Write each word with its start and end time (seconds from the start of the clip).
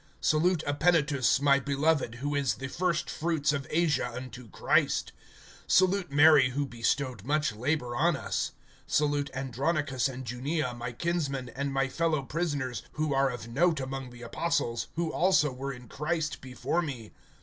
Salute 0.19 0.63
Epenetus, 0.65 1.39
my 1.41 1.59
beloved, 1.59 2.15
who 2.15 2.33
is 2.33 2.55
the 2.55 2.67
first 2.67 3.07
fruits 3.07 3.53
of 3.53 3.67
Asia 3.69 4.11
unto 4.15 4.49
Christ. 4.49 5.11
(6)Salute 5.67 6.09
Mary, 6.09 6.49
who 6.49 6.65
bestowed 6.65 7.23
much 7.23 7.53
labor 7.55 7.95
on 7.95 8.15
us[16:6]. 8.15 8.51
(7)Salute 8.89 9.29
Andronicus 9.35 10.09
and 10.09 10.25
Junia, 10.27 10.73
my 10.73 10.91
kinsmen, 10.91 11.49
and 11.49 11.71
my 11.71 11.87
fellow 11.87 12.23
prisoners, 12.23 12.81
who 12.93 13.13
are 13.13 13.29
of 13.29 13.47
note 13.47 13.79
among 13.79 14.09
the 14.09 14.23
apostles, 14.23 14.87
who 14.95 15.13
also 15.13 15.51
were 15.51 15.71
in 15.71 15.87
Christ 15.87 16.41
before 16.41 16.81
me. 16.81 17.11